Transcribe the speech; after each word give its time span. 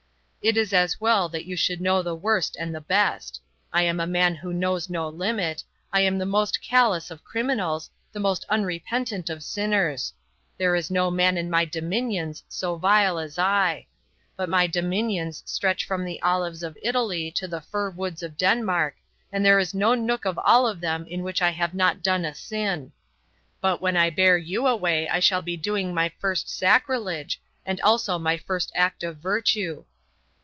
"It 0.43 0.57
is 0.57 0.73
as 0.73 0.99
well 0.99 1.29
that 1.29 1.45
you 1.45 1.55
should 1.55 1.79
know 1.79 2.01
the 2.01 2.15
worst 2.15 2.57
and 2.59 2.73
the 2.73 2.81
best. 2.81 3.39
I 3.71 3.83
am 3.83 3.99
a 3.99 4.07
man 4.07 4.33
who 4.33 4.51
knows 4.51 4.89
no 4.89 5.07
limit; 5.07 5.63
I 5.93 6.01
am 6.01 6.17
the 6.17 6.25
most 6.25 6.63
callous 6.63 7.11
of 7.11 7.23
criminals, 7.23 7.91
the 8.11 8.19
most 8.21 8.43
unrepentant 8.49 9.29
of 9.29 9.43
sinners. 9.43 10.13
There 10.57 10.75
is 10.75 10.89
no 10.89 11.11
man 11.11 11.37
in 11.37 11.47
my 11.51 11.65
dominions 11.65 12.43
so 12.49 12.75
vile 12.75 13.19
as 13.19 13.37
I. 13.37 13.85
But 14.35 14.49
my 14.49 14.65
dominions 14.65 15.43
stretch 15.45 15.85
from 15.85 16.05
the 16.05 16.19
olives 16.23 16.63
of 16.63 16.75
Italy 16.81 17.29
to 17.33 17.47
the 17.47 17.61
fir 17.61 17.91
woods 17.91 18.23
of 18.23 18.35
Denmark, 18.35 18.95
and 19.31 19.45
there 19.45 19.59
is 19.59 19.75
no 19.75 19.93
nook 19.93 20.25
of 20.25 20.39
all 20.39 20.65
of 20.67 20.81
them 20.81 21.05
in 21.05 21.21
which 21.21 21.43
I 21.43 21.51
have 21.51 21.75
not 21.75 22.01
done 22.01 22.25
a 22.25 22.33
sin. 22.33 22.93
But 23.61 23.79
when 23.79 23.95
I 23.95 24.09
bear 24.09 24.39
you 24.39 24.65
away 24.65 25.07
I 25.07 25.19
shall 25.19 25.43
be 25.43 25.55
doing 25.55 25.93
my 25.93 26.09
first 26.17 26.49
sacrilege, 26.49 27.39
and 27.63 27.79
also 27.81 28.17
my 28.17 28.37
first 28.37 28.71
act 28.73 29.03
of 29.03 29.17
virtue." 29.17 29.85